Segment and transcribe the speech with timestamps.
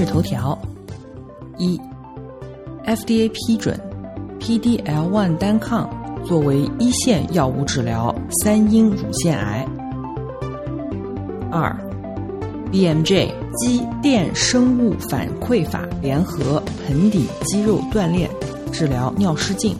[0.00, 0.58] 日头条：
[1.58, 1.78] 一
[2.86, 3.78] ，FDA 批准
[4.40, 5.90] PDL1 单抗
[6.24, 9.68] 作为一线药物治疗三阴乳腺癌。
[11.50, 11.76] 二
[12.72, 18.30] ，BMJ 肌电生物反馈法联合盆底肌肉锻炼
[18.72, 19.76] 治疗尿失禁。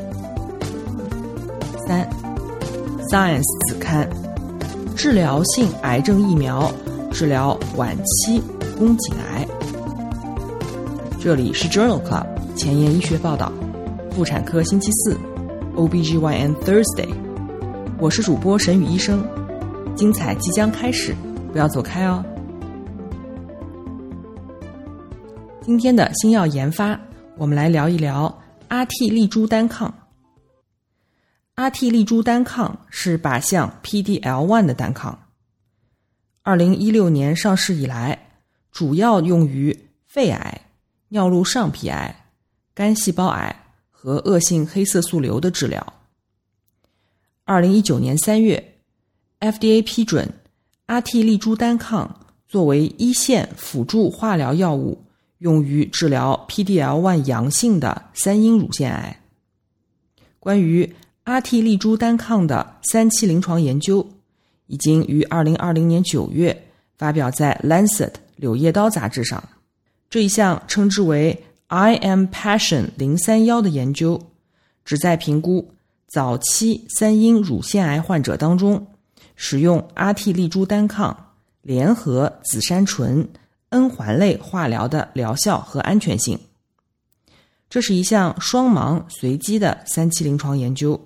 [1.88, 2.06] 三
[3.08, 4.06] ，Science 子刊，
[4.94, 6.70] 治疗性癌症疫苗
[7.10, 8.42] 治疗晚期
[8.76, 9.48] 宫颈癌。
[11.22, 12.26] 这里是 Journal Club
[12.56, 13.52] 前沿医学报道，
[14.10, 15.14] 妇产科星期四
[15.76, 17.10] ，OBGYN Thursday。
[17.98, 19.22] 我是主播沈宇医生，
[19.94, 21.14] 精彩即将开始，
[21.52, 22.24] 不要走开哦。
[25.60, 26.98] 今天的新药研发，
[27.36, 29.92] 我们来聊一聊阿替利珠单抗。
[31.56, 35.18] 阿替利珠单抗是靶向 PDL1 的单抗。
[36.40, 38.18] 二零一六年上市以来，
[38.72, 40.59] 主要用于肺癌、
[41.12, 42.26] 尿路上皮癌、
[42.72, 45.94] 肝细胞癌和恶性黑色素瘤的治疗。
[47.44, 48.76] 二零一九年三月
[49.40, 50.32] ，FDA 批准
[50.86, 55.04] 阿替利珠单抗作为一线辅助化疗药物，
[55.38, 59.20] 用于治疗 PDL1 阳性的三阴乳腺癌。
[60.38, 60.94] 关于
[61.24, 64.08] 阿替利珠单抗的三期临床研究
[64.66, 69.42] 已经于二零二零年九月发表在《Lancet》柳叶刀杂志上。
[70.10, 74.20] 这一项称之为 “I am Passion 零三幺”的研究，
[74.84, 75.72] 旨在评估
[76.08, 78.88] 早期三阴乳腺癌患者当中
[79.36, 81.16] 使用阿替利珠单抗
[81.62, 83.28] 联合紫杉醇、
[83.68, 86.36] N 环类化疗的疗效和安全性。
[87.68, 91.00] 这是一项双盲随机的三期临床研究。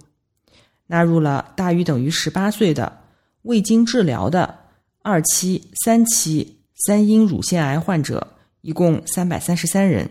[0.87, 3.01] 纳入了大于等于十八岁的
[3.43, 4.61] 未经治疗的
[5.03, 8.27] 二期、三期三阴乳腺癌患者，
[8.65, 10.11] 一共三百三十三人，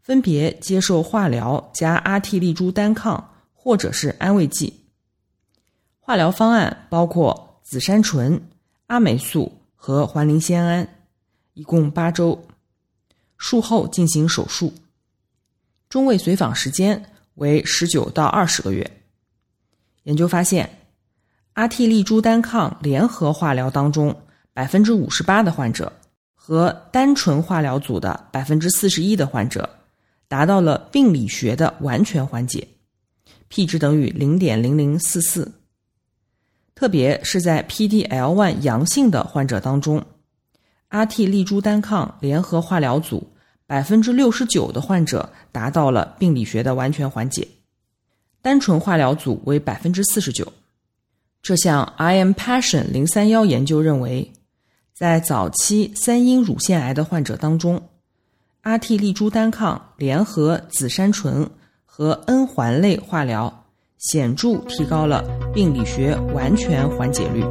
[0.00, 4.84] 分别接受化疗加阿替利珠单抗或者是安慰剂。
[5.98, 8.40] 化疗方案包括紫杉醇、
[8.86, 10.88] 阿霉素和环磷酰胺，
[11.54, 12.46] 一共八周，
[13.36, 14.72] 术后进行手术，
[15.88, 18.88] 中位随访时间为十九到二十个月。
[20.04, 20.70] 研究发现，
[21.54, 25.92] 阿替利珠单抗联合化疗当中，百分之五十八的患者
[26.48, 29.68] 和单纯化疗组的百分之四十一的患者，
[30.28, 32.66] 达到了病理学的完全缓解
[33.48, 35.52] ，p 值等于零点零零四四。
[36.74, 40.02] 特别是在 PDL1 阳性的患者当中，
[40.88, 43.30] 阿替利珠单抗联合化疗组
[43.66, 47.46] 百分之六十九的患者达到了病理学的完全缓解。
[48.40, 50.50] 单纯化疗组为百分之四十九。
[51.42, 54.32] 这项 IMpassion 零三幺研究认为，
[54.98, 57.80] 在早期三阴乳腺癌的患者当中，
[58.62, 61.48] 阿替利珠单抗联合紫杉醇
[61.84, 63.64] 和 N 环类化疗
[63.98, 65.22] 显著提高了
[65.54, 67.44] 病理学完全缓解率。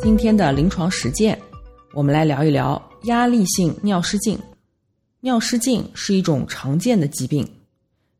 [0.00, 1.36] 今天的临床实践，
[1.92, 4.38] 我们来聊一聊压力性尿失禁。
[5.18, 7.44] 尿失禁是一种常见的疾病，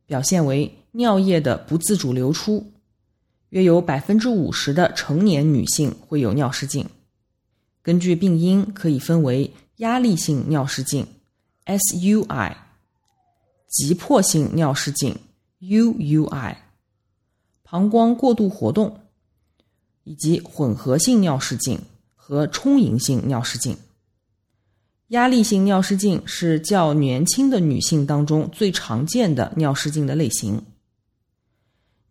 [0.06, 2.69] 表现为尿液的不自主流出，
[3.50, 6.84] 约有百分之五十的成年女性会有尿失禁。
[7.82, 11.06] 根据病因，可以分为压力性尿失禁
[11.66, 12.56] （SUI）、
[13.68, 15.16] 急迫性尿失禁
[15.60, 16.56] （UUI）、
[17.62, 19.00] 膀胱过度活动，
[20.04, 21.78] 以及混合性尿失禁
[22.14, 23.76] 和充盈性尿失禁。
[25.08, 30.62] 压力性尿失禁是较年轻的女性当中最常见的尿失禁的类型。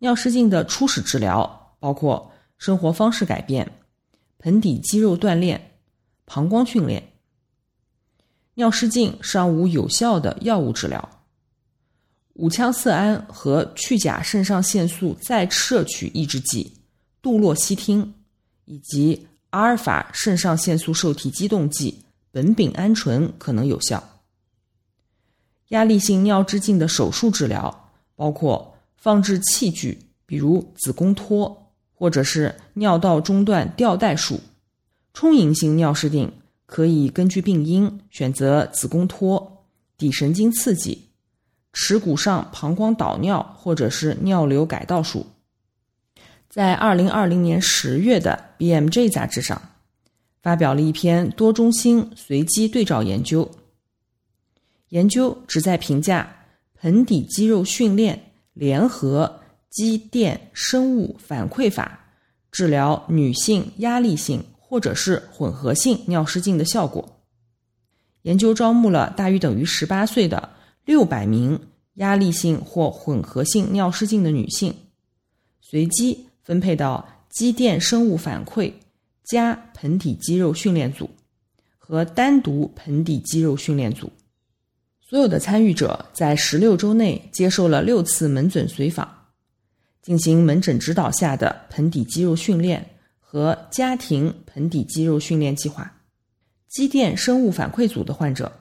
[0.00, 3.70] 尿失禁的初始治疗包括生活方式改变、
[4.38, 5.78] 盆底肌肉锻炼、
[6.26, 7.12] 膀胱训练。
[8.54, 11.08] 尿失禁尚无有效的药物治疗，
[12.34, 16.76] 五羟色胺和去甲肾上腺素再摄取抑制剂
[17.22, 18.12] 杜洛西汀
[18.64, 22.04] 以及阿尔法肾上腺素受体激动剂。
[22.32, 24.22] 苯丙胺醇可能有效。
[25.70, 28.69] 压力性尿失禁的手术治疗包括
[29.00, 34.38] 放置器具比如子宫托或者是尿道中段吊带术。
[35.12, 36.30] 充盈性尿失禁
[36.66, 39.64] 可以根据病因选择子宫托、
[39.96, 41.08] 底神经刺激、
[41.72, 45.26] 耻骨上膀胱导尿或者是尿流改道术。
[46.48, 49.60] 在二零二零年十月的 BMJ 杂志上，
[50.42, 53.50] 发表了一篇多中心随机对照研究。
[54.90, 56.44] 研究旨在评价
[56.80, 58.29] 盆底肌肉训练
[58.60, 59.40] 联合
[59.70, 61.98] 肌电生物反馈法
[62.52, 67.22] 治疗女性压力性或者是混合性尿失禁的效果。
[68.20, 70.50] 研究招募了大于等于十八岁的
[70.84, 71.58] 六百名
[71.94, 74.74] 压力性或混合性尿失禁的女性，
[75.62, 76.26] 随机。
[76.42, 78.72] 分配到肌电生物反馈
[79.24, 81.08] 加盆底肌肉训练组
[81.78, 84.10] 和单独盆底肌肉训练组。
[85.10, 89.10] 所有的参与者在十六周内接受了六次门诊随访，
[90.00, 95.92] 进行门诊指导下的盆底肌肉训练和家庭盆底肌肉训练计划。
[96.68, 98.52] 肌电生物反馈组的患者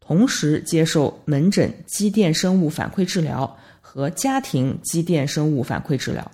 [0.00, 6.30] 同时接受门诊肌电生物反馈治疗和家庭肌电生物反馈治疗。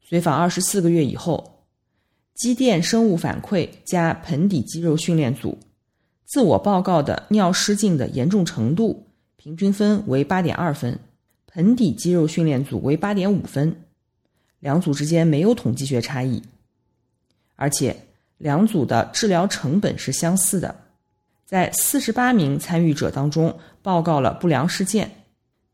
[0.00, 1.64] 随访二十四个月以后，
[2.34, 5.56] 肌电生物反馈加盆底肌肉训练组
[6.26, 9.06] 自我报告的尿失禁的严重程度
[9.42, 10.96] 平均分为八点二分，
[11.48, 13.74] 盆底肌肉训练组为八点五分，
[14.60, 16.40] 两组之间没有统计学差异，
[17.56, 17.96] 而且
[18.38, 20.72] 两组的治疗成本是相似的。
[21.44, 25.10] 在四十八名参与者当中报告了不良事件，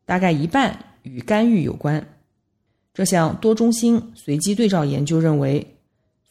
[0.06, 2.06] 大概一半与干预有关。
[2.94, 5.76] 这项多中心随机对照研究认为，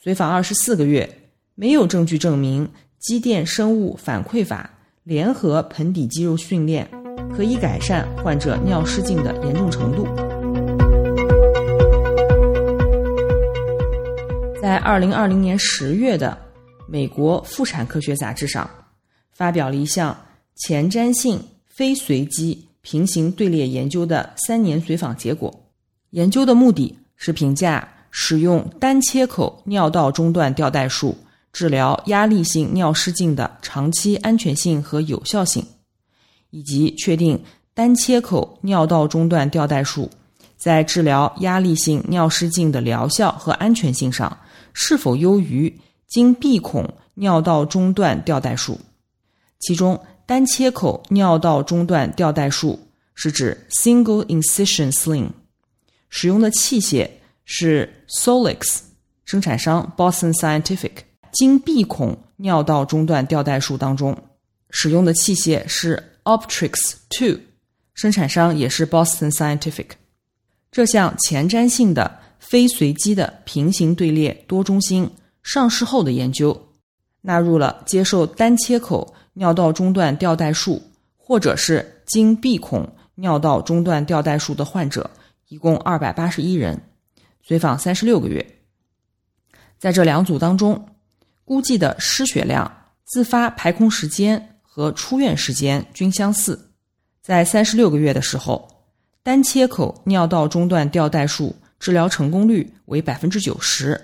[0.01, 1.07] 随访二十四个月，
[1.53, 2.67] 没有证据证明
[2.97, 4.71] 肌电生物反馈法
[5.03, 6.89] 联合盆底肌肉训练
[7.35, 10.07] 可以改善患者尿失禁的严重程度。
[14.61, 16.37] 在二零二零年十月的
[16.87, 18.69] 美国妇产科学杂志上，
[19.31, 20.17] 发表了一项
[20.55, 25.53] 前瞻性非随机平行队列研究的三年随访结果。
[26.11, 31.15] 研究的目的是评价使用单切口尿道中段吊带术
[31.53, 35.65] 治疗压力性尿失禁的长期安全性和有效性，
[36.49, 37.41] 以及确定
[37.73, 40.09] 单切口尿道中段吊带术
[40.57, 44.35] 在治疗压力性尿失禁的疗效和安全性上
[44.73, 45.73] 是否优于
[46.07, 48.79] 经闭孔尿道中段吊带术。
[49.59, 52.79] 其中，单切口尿道中段吊带术
[53.13, 55.29] 是指 single incision sling。
[56.09, 57.09] 使用的器械
[57.43, 58.79] 是 Solix，
[59.25, 60.91] 生产商 Boston Scientific。
[61.33, 64.17] 经闭孔尿道中段吊带术当中，
[64.69, 67.39] 使用的器械是 Optrix Two，
[67.93, 69.91] 生产商也是 Boston Scientific。
[70.69, 75.09] 这项前瞻性的非随机的平行队列多中心
[75.41, 76.67] 上市后的研究，
[77.21, 80.83] 纳入了接受单切口尿道中段吊带术
[81.15, 82.85] 或者是经闭孔
[83.15, 85.09] 尿道中段吊带术的患者。
[85.47, 86.77] 一共二百八十一人，
[87.41, 88.45] 随访三十六个月。
[89.79, 90.89] 在这两组当中，
[91.45, 92.69] 估计的失血量、
[93.05, 96.69] 自发排空时间和出院时间均相似。
[97.23, 98.85] 在三十六个月的时候，
[99.23, 103.99] 单切口尿道中段吊带术治疗成功率为百分之九十，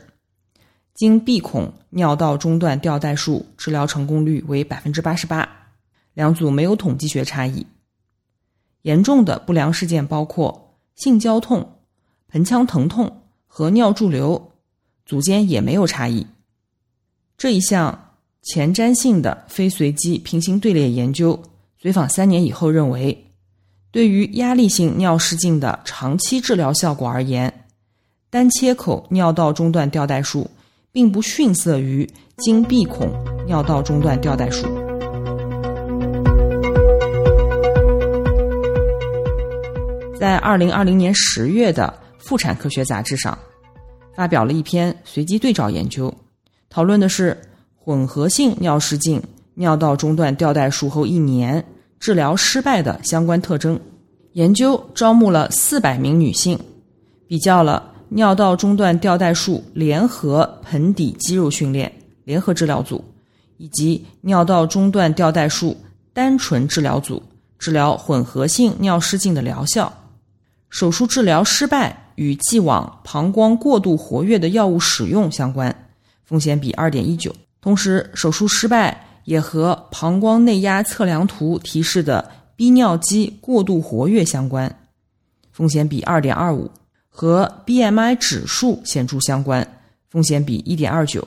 [0.95, 5.47] 经闭孔尿道中段吊带术治疗成功率为百分之八十八。
[6.15, 7.67] 两组没有统计学差异。
[8.81, 10.73] 严重的不良事件包括。
[10.95, 11.79] 性交痛、
[12.29, 14.51] 盆腔疼痛和尿潴留，
[15.05, 16.25] 组间也没有差异。
[17.35, 18.12] 这一项
[18.43, 21.41] 前瞻性的非随机平行队列研究，
[21.81, 23.31] 随访三年以后认为，
[23.89, 27.65] 对于压力性尿失禁的长期治疗效果而言，
[28.29, 30.49] 单切口尿道中段吊带术
[30.91, 33.09] 并不逊色于经闭孔
[33.45, 34.67] 尿道中段吊带术。
[40.19, 43.39] 在二零二零年十月的《妇产科学杂志》上，
[44.13, 46.13] 发表了一篇随机对照研究，
[46.69, 47.37] 讨论的是
[47.83, 49.21] 混合性尿失禁
[49.55, 51.65] 尿道中段吊带术后一年
[51.99, 53.77] 治疗失败的相关特征。
[54.31, 56.57] 研究招募了四百名女性，
[57.27, 61.91] 比较了尿道中段吊带术联合盆底肌肉训练
[62.23, 63.03] 联合治疗组，
[63.57, 65.75] 以及尿道中段吊带术
[66.13, 67.21] 单纯治疗组
[67.59, 69.91] 治疗混合性尿失禁的疗效。
[70.69, 75.75] 手术治疗失败与既往膀胱过度活跃的药物使用相关，
[76.23, 77.31] 风险比二点一九。
[77.63, 84.79] 同时，手术失败也和膀胱内压测量图提示的逼尿肌过度活跃相关，
[85.53, 86.69] 风险比二点二五。
[87.15, 89.65] 和 BMI 指数显著相关，
[90.09, 91.23] 风险比1.29，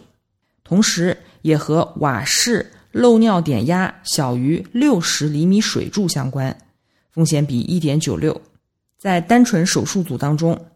[0.64, 6.54] 同时也和瓦氏漏尿点压小于60厘米水柱相关，
[7.12, 8.36] 风险比1.96。
[8.98, 10.66] 在单纯手术组当中，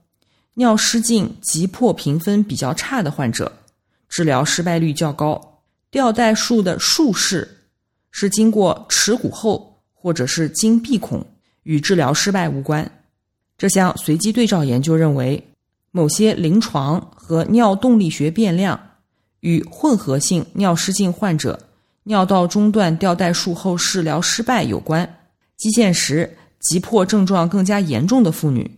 [0.55, 3.52] 尿失禁急迫评分比较差的患者，
[4.09, 5.50] 治疗失败率较高，
[5.90, 7.56] 吊带束的束式。
[8.12, 11.25] 是经过耻骨后，或者是经闭孔，
[11.62, 12.90] 与治疗失败无关。
[13.56, 15.40] 这项随机对照研究认为，
[15.92, 18.78] 某些临床和尿动力学变量
[19.40, 21.56] 与混合性尿失禁患者
[22.02, 25.09] 尿道中段吊带术后治疗失败有关。
[25.56, 28.68] 基线时急迫症状更加严重的妇女，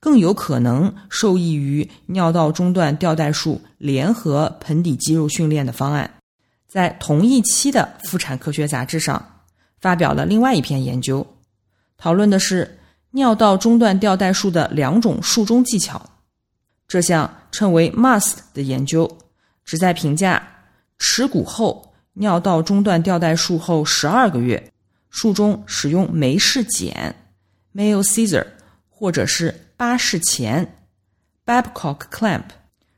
[0.00, 6.10] 更有可能受益于尿道中段吊带术联合盆底肌肉训练的方案。
[6.68, 9.40] 在同一期的《妇产科学杂志》上，
[9.80, 11.26] 发表了另外一篇研究，
[11.96, 12.78] 讨论的是
[13.12, 16.10] 尿道中段吊带术的两种术中技巧。
[16.86, 19.18] 这项称为 MUST 的研究，
[19.64, 20.46] 旨在评价
[20.98, 24.70] 耻骨后尿道中段吊带术后十二个月，
[25.08, 27.14] 术中使用梅氏剪
[27.74, 28.46] （male scissor）
[28.90, 30.74] 或者是巴氏钳
[31.46, 32.44] （Babcock clamp）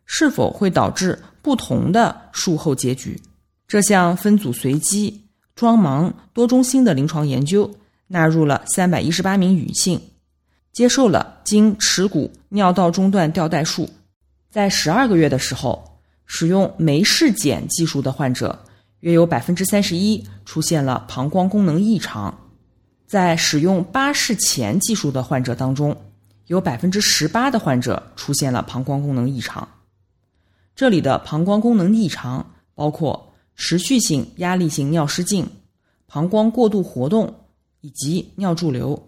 [0.06, 3.20] 是否会导致不同的术后结局。
[3.70, 7.72] 这项分组随机、装盲、多中心的临床研究
[8.08, 10.00] 纳入了三百一十八名女性，
[10.72, 13.88] 接受了经耻骨尿道中段吊带术，
[14.50, 18.58] 在十二个月的时候，使用梅氏剪技术的患者
[19.02, 22.36] 约有百分之三十一出现了膀胱功能异常，
[23.06, 25.96] 在使用巴氏钳技术的患者当中，
[26.48, 29.68] 有百分之十八的患者出现了膀胱功能异常。
[30.74, 33.29] 这里的膀胱功能异常包括。
[33.62, 35.46] 持续性压力性尿失禁、
[36.06, 37.32] 膀胱过度活动
[37.82, 38.98] 以及尿潴留，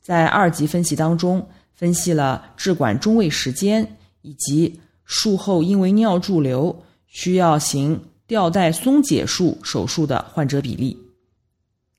[0.00, 10.96] 在二级分析当中分析了置管中位时间以及术后因为尿潴留需要行吊带松解术手术的患者比例。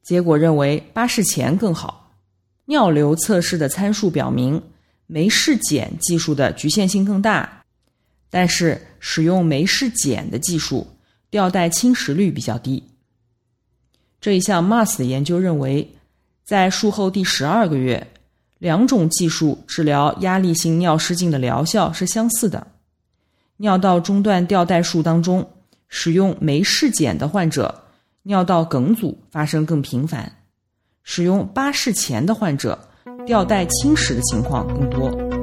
[0.01, 2.11] 结果认为巴氏前更好。
[2.65, 4.59] 尿流测试的参数表明
[5.05, 7.63] 梅氏碱技术的局限性更大，
[8.31, 10.87] 但是使用梅氏碱的技术。
[11.31, 12.83] 吊带侵蚀率比较低。
[14.19, 15.95] 这一项 MAS 的研究认为，
[16.43, 18.05] 在术后第十二个月，
[18.59, 22.67] 两种技术治疗压力性尿失禁的疗效是相似的。
[23.57, 25.49] 尿道中段吊带术当中，
[25.87, 27.83] 使用梅氏剪的患者，
[28.23, 30.23] 尿道梗阻发生更频繁；
[31.03, 32.77] 使用巴氏钳的患者，
[33.25, 35.40] 吊带侵蚀的情况更多。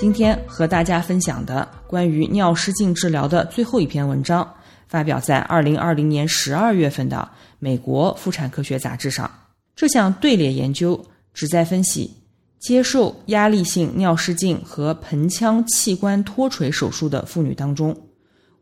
[0.00, 4.50] 今天和大家分享的关于尿失禁治疗的最后一篇文章，
[4.88, 7.16] 发表在二零二零年十二月份的
[7.58, 9.30] 《美国妇产科学杂志》上。
[9.76, 10.98] 这项队列研究
[11.34, 12.10] 旨在分析
[12.58, 17.94] 接受压力性尿失禁和盆腔器官脱垂手术的妇女当中，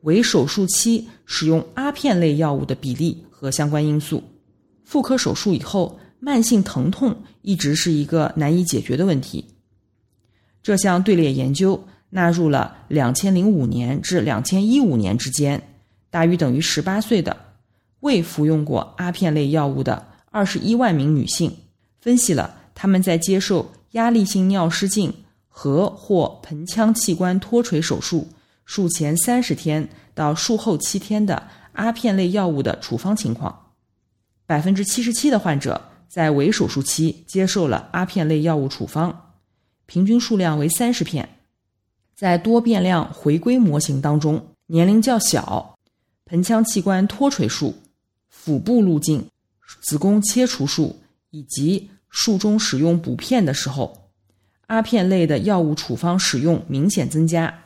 [0.01, 4.21] 为手术期使用阿片类药物的比例和相关因素。
[4.85, 9.45] 妇科手术以后，慢性疼痛一直是一个难以解决的问题。
[10.63, 15.63] 这项队列研究纳入了2005年至2015年之间，
[16.11, 17.37] 大于等于18岁的
[18.01, 21.57] 未服用过阿片类药物的21万名女性，
[22.01, 25.13] 分析了她们在接受压力性尿失禁
[25.49, 28.29] 和或盆腔器官脱垂手术
[28.65, 33.73] 术前三十天到术后七天的阿片类药物的处方情况。
[34.47, 39.28] 77%的患者在围手术期接受了阿片类药物处方。
[39.89, 41.27] 平均数量为三十片，
[42.15, 45.79] 在多变量回归模型当中，年龄较小、
[46.27, 47.75] 盆腔器官脱垂术、
[48.29, 49.27] 腹部路径、
[49.81, 50.95] 子宫切除术
[51.31, 54.11] 以及术中使用补片的时候，
[54.67, 57.63] 阿片类的药物处方使用明显增加。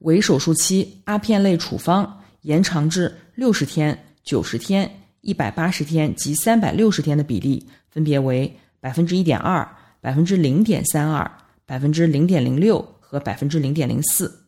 [0.00, 4.90] 为手术期阿片类处方延长至六十天、九十天、
[5.20, 9.76] 一百八十天及三百六十天的比例分别为百分之一点二。
[10.00, 11.30] 百分之零点三二、
[11.66, 14.46] 百分之零点零六和百分之零点零四。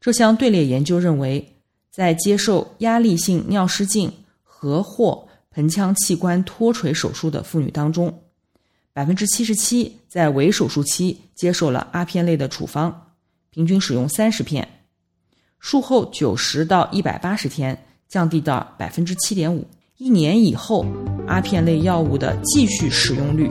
[0.00, 1.56] 这项队列研究认为，
[1.90, 4.10] 在接受压力性尿失禁
[4.42, 8.22] 和或盆腔器官脱垂手术的妇女当中，
[8.92, 13.12] 百分之七十七在围手术期接受了阿片类的处方，
[13.50, 14.64] 平均使用三十片；
[15.58, 19.66] 术后九十到一百八十天降低到百分之七点五。
[19.98, 20.86] 一年以后，
[21.26, 23.50] 阿片类药物的继续使用率。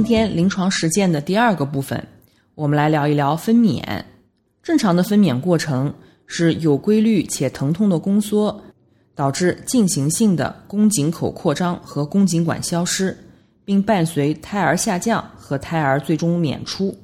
[0.00, 2.02] 今天临床实践的第二个部分，
[2.54, 4.02] 我们来聊一聊分娩。
[4.62, 8.62] 正常的分娩过程是有规律且疼痛的宫缩，
[9.14, 13.14] 导致进行性的宫颈口扩张和宫颈管消失，
[13.62, 16.96] 并伴随胎儿下降和胎儿最终娩出。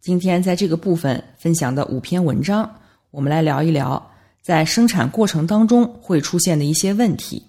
[0.00, 2.68] 今天在这个部分分享的五篇文章，
[3.12, 4.10] 我们来聊一聊
[4.42, 7.46] 在生产过程当中会出现的一些问题。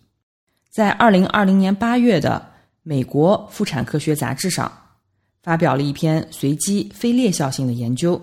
[0.70, 2.50] 在二零二零年八月的
[2.84, 4.72] 美国妇产科学杂志上。
[5.42, 8.22] 发表了一篇随机非裂效性的研究，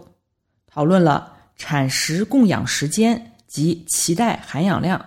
[0.67, 5.05] 讨论了产时供氧时间及脐带含氧量。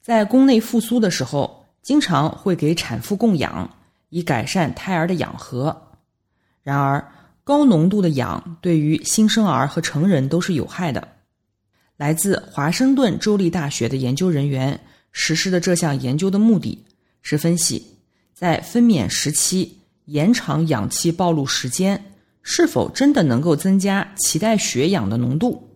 [0.00, 3.68] 在宫内复苏的时候，经常会给产妇供氧，
[4.08, 5.90] 以改善胎儿的氧合。
[6.62, 7.12] 然而，
[7.44, 11.08] 高浓度的氧对于新生儿和成人都是有害的。
[11.96, 14.80] 来自华盛顿州立大学的研究人员
[15.10, 16.84] 实施的这项研究的目的
[17.20, 17.84] 是分析
[18.32, 19.81] 在分娩时期。
[20.06, 25.68] 延长氧气暴露时间是否真的能够增加脐带血氧的浓度？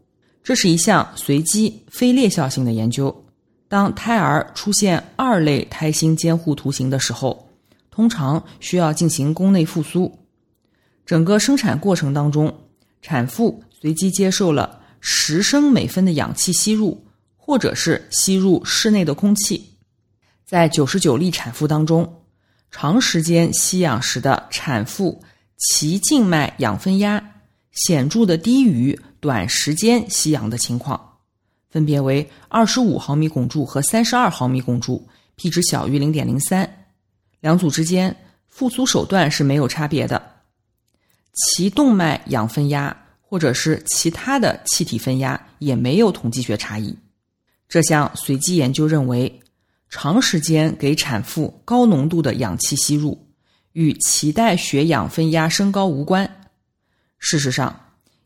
[0.42, 3.24] 这是一项随机非裂效性的研究。
[3.68, 7.48] 当胎儿出现二类胎心监护图形的时候，
[7.90, 10.18] 通常需要进行宫内复苏。
[11.04, 12.52] 整个生产过程当中，
[13.02, 17.06] 产妇随机接受了十升每分的氧气吸入，
[17.36, 19.64] 或者是吸入室内的空气。
[20.44, 22.22] 在九十九例产妇当中。
[22.70, 25.22] 长时间吸氧时的产妇
[25.58, 27.22] 脐静脉氧分压
[27.72, 31.18] 显著的低于短时间吸氧的情况，
[31.70, 36.86] 分别为二十五毫米汞柱和三十二毫米汞柱，P 值小于零点零三。
[37.40, 38.14] 两组之间
[38.48, 40.20] 复苏手段是没有差别的，
[41.56, 46.94] 脐动脉氧分压或者是其他的气体分压也没有统计学差异。
[47.68, 49.40] 这项随机研究认为。
[49.98, 53.28] 长时间给产妇高浓度的氧气吸入，
[53.72, 56.50] 与脐带血氧分压升高无关。
[57.18, 57.74] 事实上，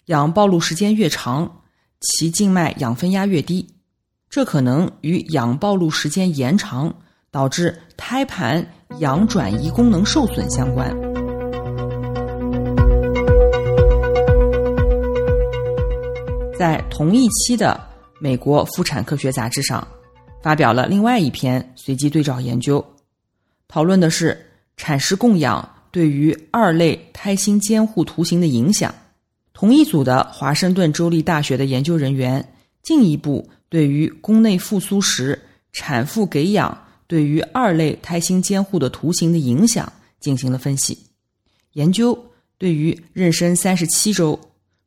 [0.07, 1.63] 氧暴露时间越长，
[2.01, 3.69] 脐静脉氧分压越低，
[4.29, 6.93] 这可能与氧暴露时间延长
[7.31, 8.67] 导致胎盘
[8.99, 10.91] 氧转移功能受损相关。
[16.59, 17.81] 在同一期的
[18.21, 19.87] 《美国妇产科学杂志》上。
[20.43, 22.85] 发表了另外一篇随机对照研究，
[23.69, 28.95] 讨论的是产时供氧对于二类胎心监护图形的影响。
[29.53, 35.39] 同一组的华盛顿州立大学的研究人员进一步对于宫内复苏时
[35.73, 40.99] 产妇给氧对于二类胎心监护的图形的影响进行了分析。
[41.73, 42.19] 研究
[42.57, 44.39] 对于妊娠三十七周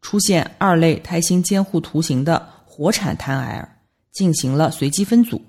[0.02, 3.70] 出现二类胎心监护图形的活产胎儿。
[4.14, 5.42] 进行了随机分组，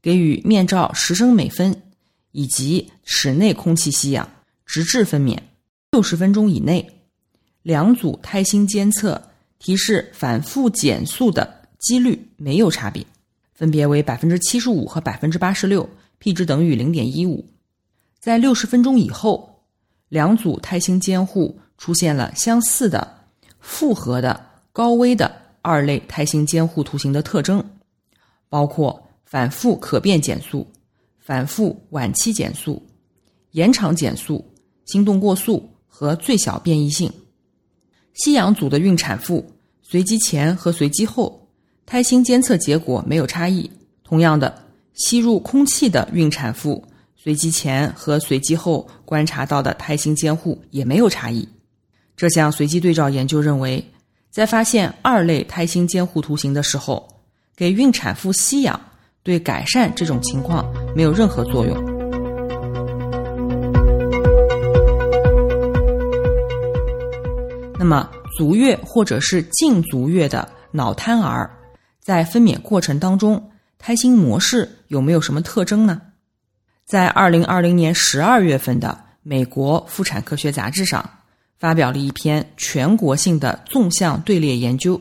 [0.00, 1.82] 给予面罩十升每分，
[2.30, 4.26] 以及室内空气吸氧，
[4.64, 5.36] 直至分娩
[5.90, 7.00] 六十分钟以内。
[7.62, 9.20] 两组胎心监测
[9.58, 13.04] 提示反复减速的几率没有差别，
[13.52, 17.44] 分别为百分之七十五和百分之八十六，P 值等于零点一五。
[18.18, 19.62] 在六十分钟以后，
[20.08, 23.16] 两组胎心监护出现了相似的
[23.58, 27.64] 复合的高危的二类胎心监护图形的特征。
[28.52, 30.70] 包括反复可变减速、
[31.18, 32.86] 反复晚期减速、
[33.52, 34.44] 延长减速、
[34.84, 37.10] 心动过速和最小变异性。
[38.12, 39.42] 吸氧组的孕产妇
[39.80, 41.48] 随机前和随机后
[41.86, 43.70] 胎心监测结果没有差异。
[44.04, 44.54] 同样的，
[44.92, 46.84] 吸入空气的孕产妇
[47.16, 51.48] 随机前和随机后观察到的胎心监护也没有差异。
[52.14, 53.82] 这项随机对照研究认为，
[54.30, 57.08] 在发现二类胎心监护图形的时候。
[57.62, 58.80] 给孕产妇吸氧
[59.22, 61.76] 对改善这种情况没有任何作用。
[67.78, 71.48] 那么足月或者是近足月的脑瘫儿，
[72.00, 76.02] 在分娩过程当中，胎心模式有没有什么特征呢？
[76.84, 78.88] 在二零二零年十二月份的
[79.22, 81.08] 《美国妇产科学杂志》上，
[81.60, 85.00] 发表了一篇全国性的纵向队列研究，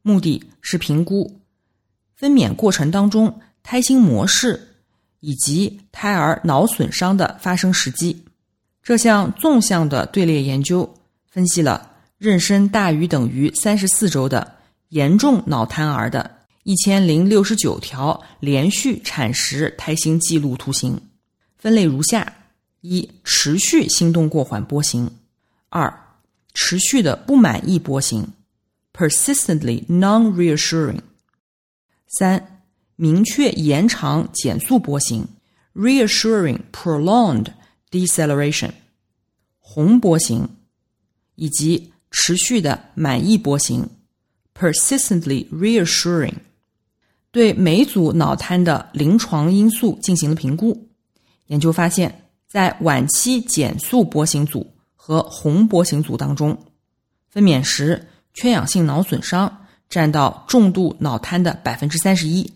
[0.00, 1.37] 目的是评估。
[2.18, 4.74] 分娩过程当中，胎心模式
[5.20, 8.24] 以及胎儿脑损伤的发生时机，
[8.82, 10.92] 这项纵向的队列研究
[11.30, 14.56] 分析了妊娠大于等于三十四周的
[14.88, 16.28] 严重脑瘫儿的
[16.64, 21.00] 一千零六十九条连续产时胎心记录图形，
[21.56, 22.34] 分类如下：
[22.80, 25.06] 一、持续心动过缓波形；
[25.68, 26.02] 二、
[26.52, 28.26] 持续的不满意波形
[28.92, 30.98] （persistently non-reassuring）；
[32.08, 32.62] 三、
[32.96, 35.26] 明确延长减速波形
[35.74, 37.46] （reassuring prolonged
[37.90, 38.70] deceleration）；
[39.58, 40.48] 红波形，
[41.34, 43.88] 以及持续的满意波形
[44.54, 46.34] （persistently reassuring）。
[47.30, 50.88] 对每组脑瘫的临床因素进行了评估，
[51.48, 54.66] 研究发现，在晚期减速波形组
[54.96, 56.58] 和红波形组当中，
[57.28, 62.52] 分娩时缺氧性脑损伤占到重度脑瘫的百分之三十一，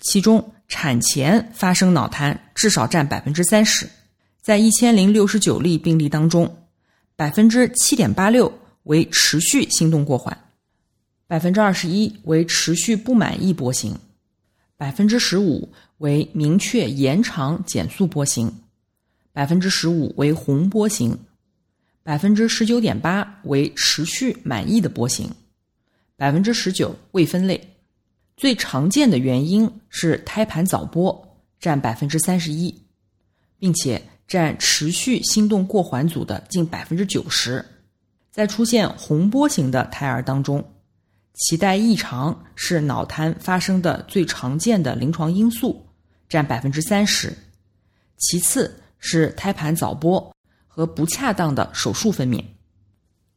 [0.00, 3.88] 其中产前发生脑瘫至少占百分之三十。
[4.42, 6.56] 在一千零六十九例病例当中，
[7.16, 8.52] 百分之七点八六
[8.84, 10.36] 为持续心动过缓。
[11.26, 13.94] 百分之二十一为持续不满意波形，
[14.78, 18.50] 百分之十五为明确延长减速波形，
[19.32, 21.18] 百分之十五为红波形，
[22.02, 25.30] 百分之十九点八为持续满意的波形，
[26.18, 27.76] 百分之十九未分类。
[28.36, 31.16] 最常见的原因是胎盘早剥，
[31.60, 32.74] 占百分之三十一，
[33.56, 37.64] 并且占持续心动过缓组的近百分之九十。
[38.32, 40.74] 在出现红波型的胎儿当中。
[41.36, 45.86] 脐带异常是脑瘫发生的最常见的临床因素，
[46.28, 47.32] 占百分之三十。
[48.16, 50.32] 其次是胎盘早剥
[50.66, 52.44] 和不恰当的手术分娩。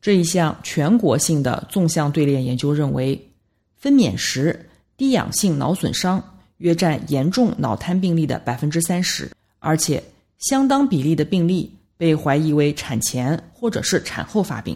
[0.02, 3.30] 这一项全国性的纵向队列研究认为，
[3.78, 6.24] 分娩时低氧性脑损伤
[6.58, 10.04] 约占严重脑瘫病例的百分之三十，而且
[10.40, 14.76] 相当比例的病例被怀疑为产前或者是产后发病。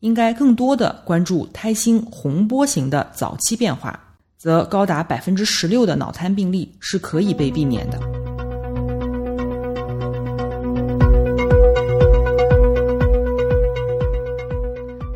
[0.00, 3.98] 应该更多的关注胎心红波型的早期变化，
[4.36, 8.17] 则高达百分之十六的脑瘫病例是可以被避免的。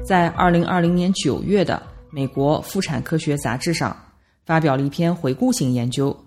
[0.04, 3.96] 在二零二零年九月的美国妇产科学杂志上，
[4.44, 6.24] 发表了一篇回顾性研究，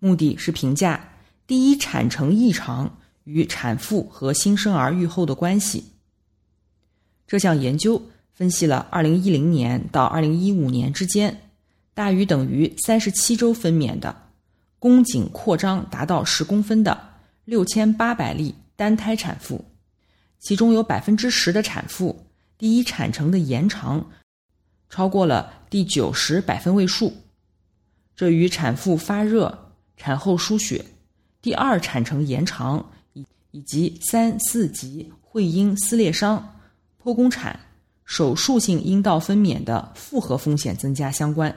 [0.00, 1.08] 目的是评价
[1.46, 5.84] 第一产程异常与产妇和新生儿愈后的关系。
[7.26, 11.40] 这项研究分析了2010年到2015年之间
[11.94, 14.14] 大于等于37周分娩的
[14.78, 16.98] 宫颈扩张达到10公分的
[17.46, 19.64] 6800例单胎产妇，
[20.40, 22.24] 其中有10%的产妇
[22.58, 24.10] 第一产程的延长
[24.90, 27.12] 超过了第90百分位数，
[28.16, 30.84] 这与产妇发热、产后输血、
[31.40, 36.56] 第二产程延长以以及三四级会阴撕裂伤。
[37.00, 37.58] 剖宫产、
[38.04, 41.56] 手术性阴道分娩的复合风险增加相关，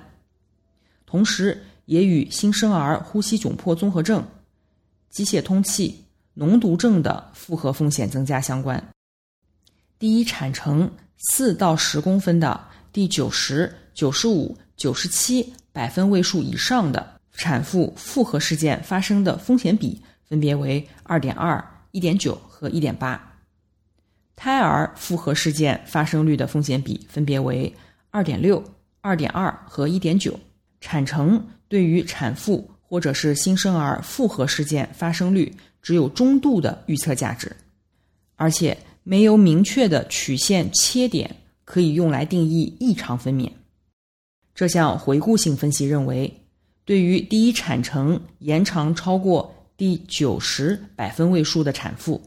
[1.05, 4.25] 同时也与新生儿呼吸窘迫综合症、
[5.09, 6.05] 机械通气、
[6.37, 8.90] 脓毒症的复合风险增加相关。
[10.01, 12.59] 第一产程四到十公分的
[12.91, 23.37] 第九十九十五、九十七百分位数以上的产妇复合事件发生的风险比分别为二点二、一点九和一点八。
[24.35, 27.71] 胎儿复合事件发生率的风险比分别为
[28.09, 28.63] 二点六、
[29.01, 30.39] 二点二和一点九。
[30.79, 37.55] 产程对于产妇或者是新生儿复合事件发生率只有中度的预测价值，
[38.35, 41.35] 而且没有明确的曲线切点
[41.65, 43.49] 可以用来定义异常分娩。
[44.53, 46.31] 这项回顾性分析认为，
[46.85, 52.21] 对于第一产程延长超过第九十百分位数的产妇。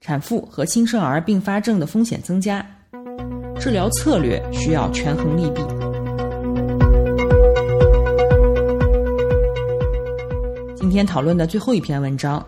[0.00, 2.64] 产妇和新生儿并发症的风险增加，
[3.60, 5.60] 治疗策略需要权衡利弊。
[10.76, 12.42] 今天讨论的最后一篇文章，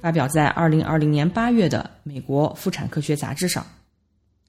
[0.00, 3.66] 发表在二零二零年八月的美国妇产科学杂志上。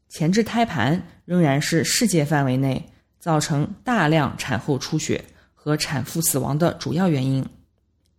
[0.07, 2.83] 前置胎盘仍然是世界范围内
[3.19, 7.45] 造成大量产后出血和产妇死亡的主要原因。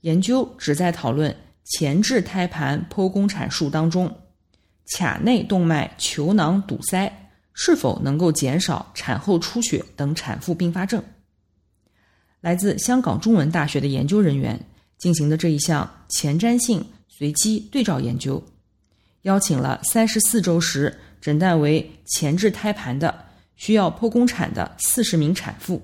[0.00, 1.36] 研究旨在讨论。
[1.62, 4.12] 前置胎盘剖宫产术当中，
[4.88, 11.00] 髂内动脉球囊堵塞是否能够减少产后出血等产妇并发症？
[12.40, 14.58] 来自香港中文大学的研究人员
[14.98, 16.84] 进行的这一项前瞻性
[17.20, 18.42] 随机对照研究，
[19.24, 25.82] 邀请了三十四周时诊断为前置胎盘的需要剖宫产的四十名产妇，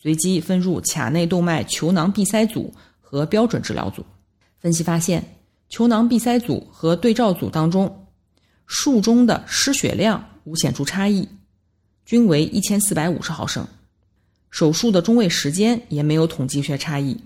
[0.00, 4.06] 随机分入髂内动脉球囊闭塞组和标准治疗组。
[4.60, 5.36] 分析发现，
[5.68, 8.06] 球囊闭塞组和对照组当中，
[8.66, 11.28] 术中的失血量无显著差异，
[12.04, 13.66] 均为一千四百五十毫升。
[14.48, 17.20] 手术的中位时间也没有统计学差异，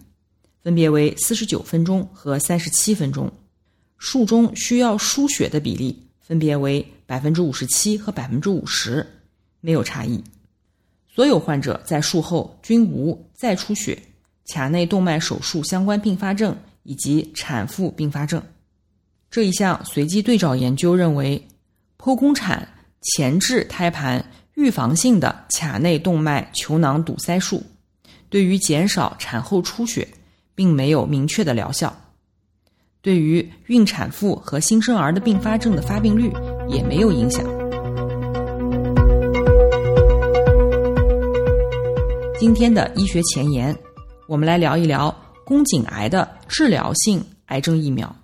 [0.64, 3.30] 分别为四十九分钟和三十七分钟。
[3.98, 9.06] 术中需要输血的比例分别为百分之五十七和百分之五十，
[9.60, 10.24] 没有差异。
[11.14, 14.02] 所有患者在术后均无再出血、
[14.46, 18.42] 髂内动脉手术相关并发症以及产妇并发症。
[19.30, 21.46] 这一项随机对照研究认为，
[21.98, 22.66] 剖宫产
[23.02, 24.24] 前置胎盘
[24.54, 27.62] 预防性的髂内动脉球囊堵塞术，
[28.30, 30.08] 对于减少产后出血
[30.54, 31.94] 并没有明确的疗效，
[33.00, 36.32] 对于孕产妇和新生儿的并发症的发病率
[36.68, 37.44] 也没有影响。
[42.38, 43.74] 今天的医学前沿，
[44.26, 45.14] 我们来聊一聊
[45.44, 48.14] 宫颈癌的治疗性癌症疫苗。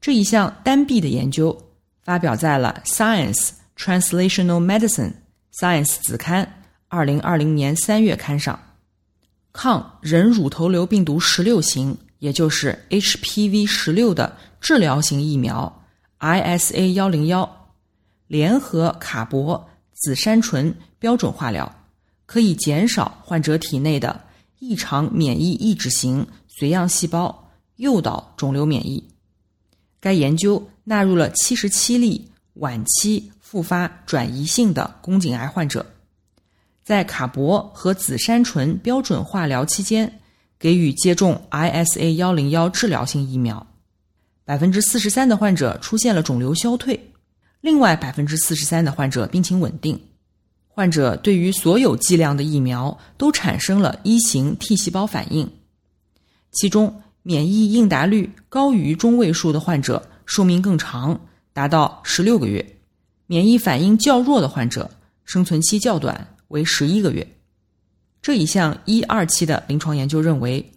[0.00, 1.56] 这一项单臂的研究
[2.02, 5.12] 发表在了《Science Translational Medicine》
[5.52, 8.58] Science 子刊，二零二零年三月刊上。
[9.56, 15.82] 抗人乳头瘤病毒十六型，也就是 HPV 十六的治疗型疫苗
[16.20, 17.72] ISA 幺零幺，
[18.26, 19.64] 联合卡铂
[19.94, 21.74] 紫杉醇标准化疗，
[22.26, 24.20] 可以减少患者体内的
[24.58, 29.02] 异常免疫抑制型髓样细胞，诱导肿瘤免疫。
[29.98, 35.86] 该研究纳入了七十七例晚期复发转移性的宫颈癌患者，
[36.86, 40.20] 在卡铂和紫杉醇标准化疗期间，
[40.56, 43.66] 给予接种 ISA 幺零幺治疗性疫苗。
[44.44, 47.12] 百分之四十三的患者出现了肿瘤消退，
[47.60, 50.00] 另外百分之四十三的患者病情稳定。
[50.68, 55.50] 患者对于所有剂量的疫苗都产生了一型 T 细胞反应，
[56.52, 57.02] 其中。
[57.22, 61.22] 免疫应答率高于中位数的患者寿命更长，
[61.52, 62.64] 达到十六个月；
[63.26, 64.88] 免疫反应较弱的患者
[65.24, 67.26] 生存期较短，为十一个月。
[68.22, 70.72] 这一项一二期的临床研究认为，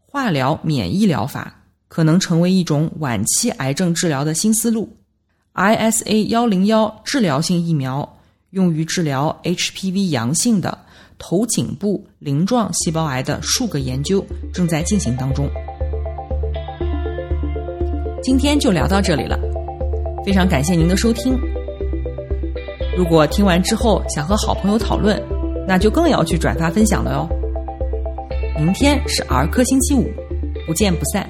[0.00, 4.96] 化疗免疫疗法可能成为一种晚期癌症治疗的新思路。
[5.54, 8.18] ISA 幺零幺治疗性疫苗
[8.50, 10.78] 用于治疗 HPV 阳性的
[11.18, 15.50] 头颈部鳞状细胞癌的数个研究正在进行当中。
[18.22, 19.38] 今天就聊到这里了，
[20.24, 21.36] 非常感谢您的收听。
[22.98, 25.22] 如果听完之后想和好朋友讨论，
[25.68, 27.28] 那就更要去转发分享了哟。
[28.58, 30.04] 明天是儿科星期五，
[30.66, 31.24] 不见不散。